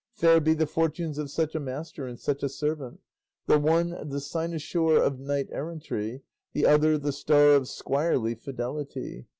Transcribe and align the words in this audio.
Fair 0.15 0.39
be 0.41 0.55
the 0.55 0.65
fortunes 0.65 1.19
of 1.19 1.29
such 1.29 1.53
a 1.53 1.59
master 1.59 2.07
and 2.07 2.19
such 2.19 2.41
a 2.41 2.49
servant, 2.49 2.99
the 3.45 3.59
one 3.59 3.91
the 4.09 4.19
cynosure 4.19 4.97
of 4.99 5.19
knight 5.19 5.47
errantry, 5.51 6.23
the 6.53 6.65
other 6.65 6.97
the 6.97 7.11
star 7.11 7.51
of 7.53 7.67
squirely 7.67 8.33
fidelity! 8.35 9.27